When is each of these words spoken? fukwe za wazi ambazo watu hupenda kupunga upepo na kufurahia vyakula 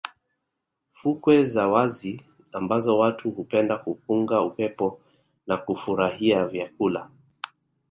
fukwe 0.99 1.43
za 1.43 1.67
wazi 1.67 2.25
ambazo 2.53 2.97
watu 2.97 3.31
hupenda 3.31 3.77
kupunga 3.77 4.41
upepo 4.41 5.01
na 5.47 5.57
kufurahia 5.57 6.47
vyakula 6.47 7.09